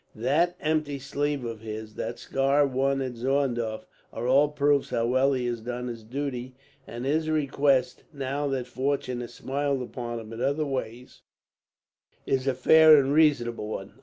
[0.15, 5.33] That empty sleeve of his, that scar won at Zorndorf, are all proofs how well
[5.33, 6.55] he has done his duty;
[6.87, 11.21] and his request, now that fortune has smiled upon him in other ways,
[12.25, 13.93] is a fair and reasonable one.